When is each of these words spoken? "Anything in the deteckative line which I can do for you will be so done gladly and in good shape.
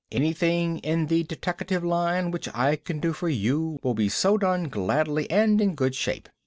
"Anything 0.11 0.79
in 0.79 1.05
the 1.05 1.21
deteckative 1.25 1.83
line 1.83 2.31
which 2.31 2.49
I 2.55 2.75
can 2.75 2.99
do 2.99 3.13
for 3.13 3.29
you 3.29 3.79
will 3.83 3.93
be 3.93 4.09
so 4.09 4.35
done 4.35 4.63
gladly 4.63 5.29
and 5.29 5.61
in 5.61 5.75
good 5.75 5.93
shape. 5.93 6.27